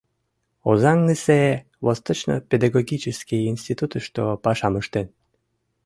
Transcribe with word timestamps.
Озаҥысе 0.69 1.41
Восточно-педагогический 1.85 3.41
институтышто 3.51 4.21
пашам 4.45 4.73
ыштен. 4.81 5.07